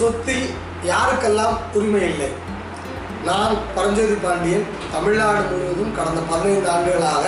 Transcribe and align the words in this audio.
சொத்தில் 0.00 0.44
யாருக்கெல்லாம் 0.86 1.56
உரிமை 1.74 2.02
இல்லை 2.08 2.28
நான் 3.24 3.54
பரஞ்சோதி 3.74 4.16
பாண்டியன் 4.20 4.64
தமிழ்நாடு 4.92 5.40
முழுவதும் 5.48 5.96
கடந்த 5.96 6.20
பதினைந்து 6.30 6.70
ஆண்டுகளாக 6.70 7.24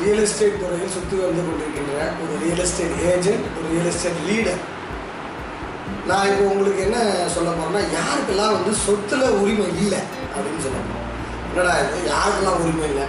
ரியல் 0.00 0.22
எஸ்டேட் 0.24 0.60
துறையில் 0.62 0.94
சுற்றி 0.94 1.16
வந்து 1.20 1.42
கொண்டிருக்கின்ற 1.42 1.94
ஒரு 2.22 2.34
ரியல் 2.42 2.62
எஸ்டேட் 2.64 2.98
ஏஜென்ட் 3.10 3.46
ஒரு 3.52 3.66
ரியல் 3.68 3.90
எஸ்டேட் 3.92 4.20
லீடர் 4.26 4.60
நான் 6.06 6.28
இப்போ 6.28 6.44
உங்களுக்கு 6.50 6.80
என்ன 6.84 6.98
சொல்ல 7.34 7.50
போறேன்னா 7.52 7.82
யாருக்கெல்லாம் 7.94 8.56
வந்து 8.56 8.72
சொத்துல 8.84 9.24
உரிமை 9.40 9.66
இல்லை 9.76 10.00
அப்படின்னு 10.32 10.64
சொல்லணும் 10.64 10.94
என்னடா 11.50 11.72
இது? 11.82 11.98
யாருக்கெல்லாம் 12.10 12.60
உரிமை 12.62 12.86
இல்லை? 12.88 13.06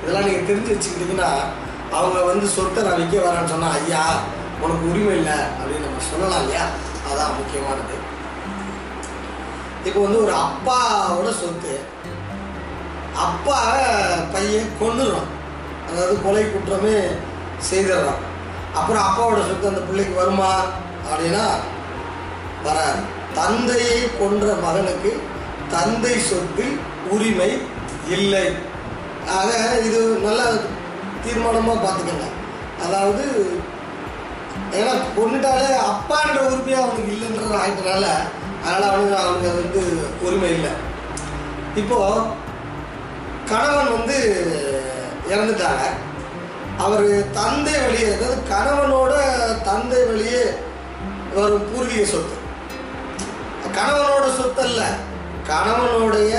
இதெல்லாம் 0.00 0.26
நீங்கள் 0.26 0.48
தெரிஞ்சு 0.48 0.72
வச்சுக்கிட்டீங்கன்னா 0.72 1.30
அவங்க 1.92 2.18
வந்து 2.24 2.46
சொத்தை 2.54 2.80
நான் 2.82 3.00
விற்க 3.00 3.16
வரேன்னு 3.24 3.52
சொன்னா 3.52 3.70
ஐயா 3.78 4.02
உனக்கு 4.62 4.84
உரிமை 4.90 5.14
இல்லை 5.18 5.38
அப்படின்னு 5.54 5.86
நம்ம 5.86 6.04
சொல்லலாம் 6.08 6.42
இல்லையா? 6.42 6.64
அதான் 7.18 7.38
முக்கியமானது. 7.38 7.96
இப்போ 9.86 10.00
வந்து 10.02 10.18
ஒரு 10.24 10.32
அப்பாவோட 10.42 11.28
சொத்து 11.38 11.74
அப்பா 13.24 13.56
பையன் 14.34 14.68
கொண்டுடுறான் 14.80 15.30
அதாவது 15.88 16.14
கொலை 16.24 16.42
குற்றமே 16.44 16.94
செய்திடறான். 17.68 18.20
அப்புறம் 18.78 19.06
அப்பாவோட 19.06 19.40
சொத்து 19.48 19.70
அந்த 19.70 19.82
பிள்ளைக்கு 19.88 20.14
வருமா? 20.20 20.52
அப்படின்னா 21.08 21.44
வராது. 22.66 23.00
தந்தையை 23.40 23.98
கொன்ற 24.20 24.52
மகனுக்கு 24.66 25.12
தந்தை 25.74 26.14
சொத்து 26.30 26.66
உரிமை 27.14 27.50
இல்லை. 28.16 28.46
ஆக 29.38 29.50
இது 29.88 30.02
நல்ல 30.26 30.42
தீர்மானமாக 31.24 31.82
பார்த்துக்கங்க. 31.86 32.28
அதாவது 32.84 33.24
ஏன்னா 34.78 34.94
கொண்டுட்டாலே 35.16 35.68
இல்லைன்றது 37.70 38.12
அதனால் 38.64 38.90
அவனுக்கு 38.90 39.16
அவனுக்கு 39.16 39.48
அது 39.48 39.62
வந்து 39.62 39.82
உரிமை 40.20 40.50
இல்லை. 40.50 40.72
இப்போ 41.76 41.98
கணவன் 43.50 43.92
வந்து 43.92 44.16
இறந்துட்டாங்க. 45.28 45.84
அவர் 46.78 47.06
தந்தை 47.32 47.72
வழியே 47.80 48.12
அதாவது 48.12 48.42
கணவனோட 48.50 49.12
தந்தை 49.64 50.04
வழியே 50.04 50.42
வரும் 51.34 51.68
பூர்வீக 51.70 52.04
சொத்து. 52.06 52.36
கணவனோட 53.74 54.36
சொத்து 54.36 54.62
அல்ல 54.62 54.82
கணவனுடைய 55.48 56.34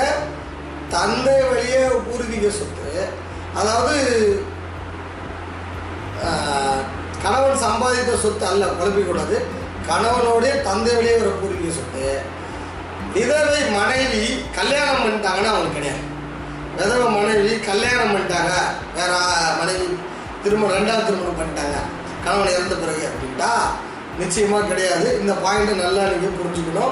தந்தை 0.89 1.41
வழியே 1.41 1.81
பூர்வீக 2.07 2.49
சொத்து. 2.51 2.85
அதாவது 3.55 3.95
ஆஹ், 6.25 6.81
கணவன் 7.23 7.63
சம்பாதித்த 7.63 8.15
சொத்து 8.17 8.45
அல்ல 8.45 8.65
குழப்பிக்கூடாது. 8.73 9.35
கணவனோடைய 9.89 10.61
தந்தை 10.61 10.95
வழியே 10.95 11.17
வர 11.17 11.29
பூர்வீக 11.29 11.73
சொத்து 11.73 12.21
விதவை 13.13 13.69
மனைவி 13.69 14.45
கல்யாணம் 14.55 15.03
பண்ணிட்டாங்கன்னா 15.03 15.49
அவங்களுக்கு 15.49 15.73
கிடையாது. 15.73 16.01
விதவை 16.77 17.13
மனைவி 17.13 17.59
கல்யாணம் 17.59 18.15
பண்ணிட்டாங்க 18.15 18.51
வேற 18.95 19.17
மனைவி 19.59 19.97
திருமணம் 20.43 20.75
ரெண்டாவது 20.75 21.05
திருமணம் 21.05 21.39
பண்ணிட்டாங்க. 21.39 21.77
கணவன் 22.23 22.47
இறந்த 22.47 22.75
பிறகு 22.75 23.07
அப்படின்ட்டா 23.07 23.49
நிச்சயமாக 24.19 24.65
கிடையாது. 24.65 25.19
இந்த 25.19 25.33
பாயிண்ட்டை 25.33 25.75
நல்லா 25.75 26.03
நீங்கள் 26.03 26.39
புரிஞ்சுக்கணும். 26.39 26.91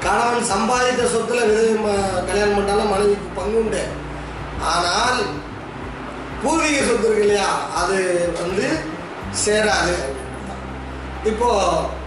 கணவன் 0.00 0.42
சம்பாதித்த 0.42 1.10
சொத்தில் 1.10 1.46
விதவை 1.46 1.92
ம- 1.92 2.26
கல்யாணம் 2.26 2.54
பண்ணாலும் 2.54 2.90
மனைவிக்கு 2.90 3.28
பங்கு 3.34 3.58
உண்டு. 3.58 3.84
ஆனால் 4.62 5.22
பூர்வீக 6.42 6.78
சொத்து 6.78 7.04
இருக்கு 7.04 7.20
இல்லையா? 7.20 7.60
அது 7.76 8.30
வந்து 8.42 8.78
சேராது. 9.46 10.18
இப்போது 11.24 11.98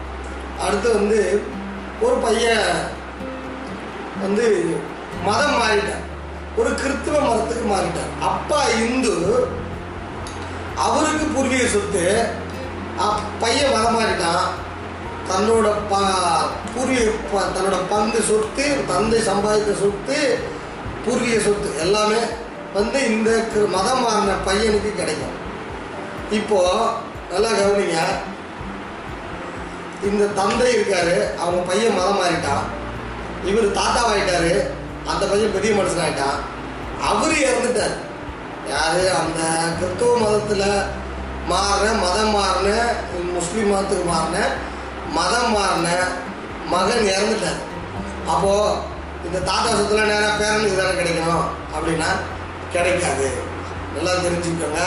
அடுத்து 0.62 0.94
வந்து 0.94 1.42
ஒரு 2.02 2.16
பையன் 2.16 2.90
வந்து 4.22 4.76
மதம் 5.26 5.62
மாறிட்டார் 5.62 6.04
ஒரு 6.58 6.76
கிறிஸ்துவ 6.76 7.20
மதத்துக்கு 7.20 7.74
மாறிட்டார் 7.74 8.22
அப்பா 8.22 8.64
இந்து 8.68 9.48
அவருக்கு 10.76 11.26
பூர்வீக 11.26 11.68
சொத்து 11.68 12.26
பையன் 13.40 13.74
மதம் 13.74 14.00
மாறிட்டான். 14.00 14.46
தன்னோட 15.30 15.74
ப 15.90 15.98
பூர்வீக 16.76 17.12
ப- 17.34 17.40
தன்னோட 17.40 17.78
பங்கு 17.90 18.22
சொத்து 18.22 18.86
தந்தை 18.88 19.20
சம்பாதித்த 19.20 19.80
சொத்து 19.80 20.40
பூர்வீக 21.06 21.40
சொத்து 21.40 21.80
எல்லாமே 21.80 22.18
வந்து 22.74 23.06
இந்த 23.06 23.46
கிரு- 23.56 23.70
மதம் 23.70 24.02
மாறின 24.02 24.32
பையனுக்கு 24.46 24.96
கிடைக்கும். 24.96 25.42
இப்போ 26.32 26.90
நல்லா 27.32 27.50
கவனிங்க. 27.50 27.98
இந்த 30.10 30.26
தந்தை 30.26 30.68
இருக்காரு 30.76 31.16
அவங்க 31.40 31.60
பையன் 31.62 31.98
மதம் 31.98 32.20
மாறிட்டான் 32.22 32.66
இவர் 33.46 33.78
தாத்தாவாயிட்டாரு 33.80 34.54
அந்த 35.06 35.26
பையன் 35.26 35.56
பெரிய 35.56 35.72
மனுஷன் 35.76 36.04
ஆகிட்டான் 36.06 36.40
அவரு 37.10 37.36
இறந்துட்டார். 37.48 37.96
யார்? 38.70 39.02
அந்த 39.22 39.42
கிறிஸ்துவ 39.80 40.18
மதத்தில் 40.18 40.68
மாறின 41.48 41.94
மதம் 41.94 42.30
மாறின 42.30 42.70
முஸ்லீம் 43.34 43.72
மதத்துக்கு 43.72 44.06
மாறின 44.06 44.38
மதம் 45.12 45.52
மாறின 45.52 45.90
மகன் 46.70 47.10
இறந்துட்டார். 47.16 47.62
அப்போது 48.28 48.78
இந்த 49.26 49.40
தாத்தா 49.40 49.72
சொத்துல 49.72 50.06
நேராக 50.06 50.38
பேரனுக்கு 50.40 50.78
தானே 50.78 50.94
கிடைக்கணும்? 51.00 51.44
அப்படின்னா 51.76 52.10
கிடைக்காது. 52.74 53.28
நல்லா 53.96 54.12
தெரிஞ்சுக்கோங்க. 54.12 54.82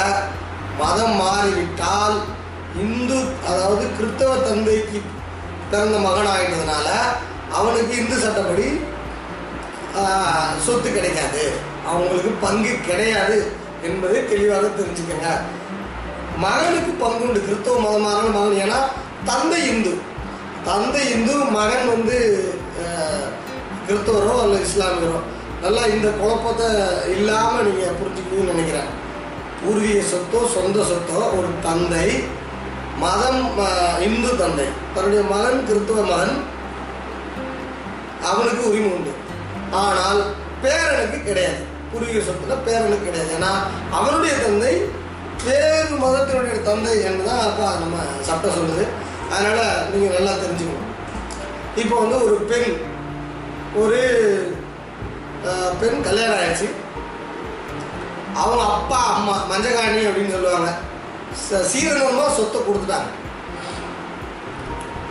மதம் 0.78 1.16
மாறிவிட்டால் 1.20 2.16
இந்து 2.84 3.18
அதாவது 3.50 3.84
கிறிஸ்தவ 3.98 4.32
தந்தைக்கு 4.48 4.98
பிறந்த 5.70 5.96
மகன் 6.06 6.30
ஆகிட்டதுனால 6.32 6.88
அவனுக்கு 7.58 7.92
இந்து 8.00 8.16
சட்டப்படி 8.24 8.66
சொத்து 10.64 10.88
கிடைக்காது. 10.96 11.44
அவங்களுக்கு 11.90 12.30
பங்கு 12.44 12.72
கிடையாது 12.88 13.36
என்பதை 13.88 14.18
தெளிவாக 14.32 14.66
தெரிஞ்சுக்கங்க. 14.78 15.28
மகனுக்கு 16.44 16.92
பங்கு 17.04 17.24
உண்டு 17.26 17.40
கிறிஸ்தவ 17.46 17.76
மதமான 17.84 18.26
மகன். 18.36 18.60
ஏன்னா 18.64 18.80
தந்தை 19.30 19.60
இந்து. 19.72 19.94
தந்தை 20.68 21.02
இந்து 21.14 21.34
மகன் 21.58 21.90
வந்து 21.94 22.16
கிறிஸ்தவரோ 23.86 24.34
அல்ல 24.44 24.54
இஸ்லாமியரோ. 24.66 25.18
நல்லா 25.64 25.82
இந்த 25.94 26.08
குழப்பத்தை 26.20 26.68
இல்லாமல் 27.16 27.66
நீங்கள் 27.68 27.98
புரிஞ்சுக்கணும்னு 28.00 28.52
நினைக்கிறேன். 28.52 28.90
பூர்வீக 29.60 30.00
சொத்தோ 30.12 30.40
சொந்த 30.56 30.78
சொத்தோ 30.90 31.20
ஒரு 31.38 31.48
தந்தை 31.66 32.08
மதம் 33.02 33.40
இந்து 34.06 34.30
தந்தை. 34.40 34.66
தன்னுடைய 34.94 35.22
மகன் 35.32 35.64
கிறிஸ்துவ 35.68 36.02
மகன் 36.10 36.36
அவனுக்கு 38.30 38.62
உரிமை 38.68 38.90
உண்டு. 38.96 39.12
ஆனால் 39.82 40.20
பேரனுக்கு 40.62 41.18
கிடையாது. 41.24 41.60
பூர்வீக 41.90 42.20
சொத்துல 42.28 42.54
பேரனுக்கு 42.68 43.06
கிடையாது. 43.06 43.32
ஏன்னா 43.38 43.52
அவனுடைய 43.98 44.34
தந்தை 44.44 44.72
வேறு 45.48 45.94
மதத்தினுடைய 46.04 46.56
தந்தை 46.68 46.94
என்றுதான் 47.08 47.44
அப்பா 47.48 47.66
நம்ம 47.82 47.96
சட்டம் 48.28 48.56
சொல்லுது. 48.58 48.84
அதனால 49.34 49.60
நீங்க 49.92 50.08
நல்லா 50.16 50.32
தெரிஞ்சுக்கணும். 50.42 50.88
இப்போ 51.82 51.94
வந்து 52.02 52.18
ஒரு 52.26 52.36
பெண் 52.50 52.70
ஒரு 53.82 54.00
பெண் 55.80 56.04
கல்யாணம் 56.08 56.38
ஆயிடுச்சு. 56.40 56.68
அவங்க 58.42 58.64
அப்பா 58.76 59.00
அம்மா 59.16 59.34
மஞ்சகாணி 59.50 60.00
அப்படின்னு 60.08 60.34
சொல்லுவாங்க. 60.36 60.70
சீரனமாக 61.70 62.34
சொத்தை 62.38 62.58
கொடுத்துட்டாங்க. 62.60 63.10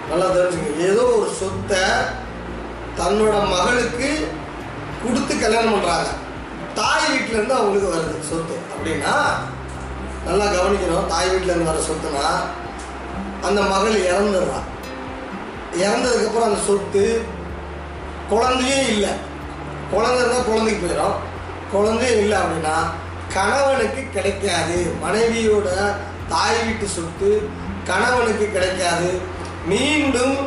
நல்லா 0.10 0.28
தெரிஞ்சுங்க. 0.36 0.72
ஏதோ 0.90 1.04
ஒரு 1.20 1.32
சொத்தை 1.42 1.84
தன்னோட 3.00 3.36
மகளுக்கு 3.56 4.10
கொடுத்து 5.04 5.34
கல்யாணம் 5.44 5.74
பண்ணுறாங்க 5.76 6.12
தாய் 6.80 7.10
வீட்டிலேருந்து 7.12 7.58
அவங்களுக்கு 7.58 7.92
வருது 7.94 8.30
சொத்து. 8.30 8.56
அப்படின்னா 8.74 9.16
நல்லா 10.28 10.46
கவனிக்கணும். 10.56 11.10
தாய் 11.14 11.32
வீட்டிலேருந்து 11.32 11.72
வர 11.72 11.82
சொத்துனா 11.90 12.26
அந்த 13.48 13.62
மகள் 13.74 14.06
இறந்துடுறான் 14.10 14.68
இறந்ததுக்கப்புறம் 15.84 16.50
அந்த 16.50 16.62
சொத்து 16.68 17.04
குழந்தையே 18.30 18.80
இல்லை. 18.94 19.14
குழந்தை 19.94 20.20
இருந்தால் 20.22 20.48
குழந்தைக்கு 20.50 20.84
போயிடும். 20.84 21.18
குழந்தையும் 21.74 22.22
இல்லை 22.24 22.38
அப்படின்னா 22.44 22.76
கணவனுக்கு 23.36 24.02
கிடைக்காது. 24.16 24.78
மனைவியோட 25.04 25.70
தாய் 26.34 26.60
வீட்டு 26.66 26.88
சொத்து 26.98 27.30
கணவனுக்கு 27.90 28.46
கிடைக்காது. 28.56 29.10
மீண்டும் 29.72 30.38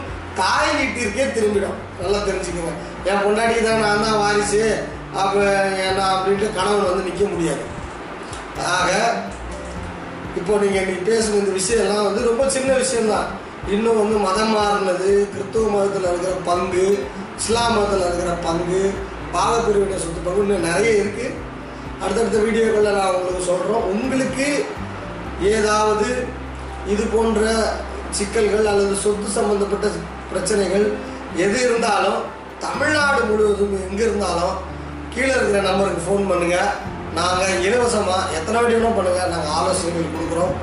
தாய் 0.40 0.76
வீட்டிற்கே 0.78 1.24
திரும்பிடும். 1.36 1.78
நல்லா 2.00 2.18
தெரிஞ்சுக்கோங்க. 2.28 2.74
என் 3.08 3.24
பொண்டாட்டி 3.24 3.58
தான் 3.66 3.84
நான் 3.86 4.04
தான் 4.06 4.20
வாரிசு. 4.22 4.62
அப்போ 5.20 5.42
என்ன 5.88 6.00
அப்படின்ட்டு 6.14 6.48
கணவன் 6.58 6.88
வந்து 6.90 7.06
நிற்க 7.08 7.24
முடியாது. 7.34 7.64
ஆக 8.76 8.90
இப்போ 10.38 10.52
நீங்கள் 10.62 10.82
இன்னைக்கு 10.82 11.04
பேசுன 11.10 11.38
இந்த 11.42 11.52
விஷயம்லாம் 11.60 12.06
வந்து 12.08 12.22
ரொம்ப 12.30 12.42
சின்ன 12.56 12.70
விஷயம்தான். 12.82 13.28
இன்னும் 13.74 14.00
வந்து 14.00 14.16
மதம் 14.26 14.52
மாறினது 14.56 15.08
கிறிஸ்துவ 15.32 15.64
மதத்தில் 15.74 16.08
இருக்கிற 16.10 16.34
பங்கு 16.50 16.84
இஸ்லாம் 17.38 17.74
மதத்தில் 17.76 18.04
இருக்கிற 18.08 18.32
பங்கு 18.46 18.82
பாகப்பிரிவினை 19.34 19.98
சொத்து 20.04 20.26
பங்கு 20.26 20.44
இன்னும் 20.44 20.66
நிறைய 20.68 20.90
இருக்குது 21.02 21.34
அடுத்தடுத்த 22.02 22.38
வீடியோக்களில் 22.46 22.96
நான் 22.98 23.14
உங்களுக்கு 23.16 23.48
சொல்கிறோம் 23.50 23.88
உங்களுக்கு 23.94 24.46
ஏதாவது 25.40 26.08
இது 26.92 27.04
போன்ற 27.14 27.40
சிக்கல்கள் 28.18 28.70
அல்லது 28.72 28.94
சொத்து 29.04 29.28
சம்பந்தப்பட்ட 29.38 29.86
பிரச்சனைகள் 30.30 30.86
எது 31.44 31.58
இருந்தாலும் 31.66 32.20
தமிழ்நாடு 32.64 33.20
முழுவதும் 33.30 33.74
எங்கே 33.88 34.04
இருந்தாலும் 34.08 34.56
கீழே 35.14 35.32
இருக்கிற 35.34 35.60
நம்பருக்கு 35.68 36.06
ஃபோன் 36.06 36.28
பண்ணுங்கள் 36.30 36.72
நாங்கள் 37.18 37.62
இலவசமாக 37.66 38.34
எத்தனை 38.38 38.56
வாட்டி 38.58 38.74
வேணும் 38.76 38.98
பண்ணுங்கள் 38.98 39.32
நாங்கள் 39.34 39.54
ஆலோசனைகள் 39.58 40.12
கொடுக்குறோம். 40.14 40.54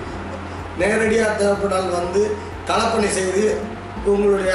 நேரடியாக 0.81 1.38
தேவைப்படால் 1.42 1.95
வந்து 2.00 2.21
களப்பணி 2.69 3.10
செய்து 3.18 3.44
உங்களுடைய 4.12 4.54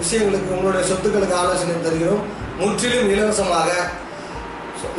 விஷயங்களுக்கு 0.00 0.54
உங்களுடைய 0.56 0.84
சொத்துக்களுக்கு 0.90 1.40
ஆலோசனை 1.42 1.80
தருகிறோம். 1.88 2.22
முற்றிலும் 2.60 3.10
இலவசமாக. 3.14 3.70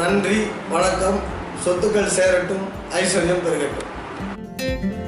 நன்றி 0.02 0.38
வணக்கம். 0.76 1.20
சொத்துக்கள் 1.66 2.16
சேரட்டும் 2.20 2.66
ஐஸ்வர்யம் 3.02 3.44
பெருகட்டும். 3.46 3.93
Thank 4.64 4.84
you. 4.86 5.03